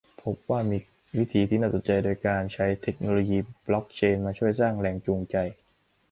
[0.23, 0.77] พบว่ามี
[1.17, 5.35] วิธีที่น่าสนใจโดยการใช้เทคโนโลยีบล็อกเชนจ์มาช่วยสร้างแรงจูงใจ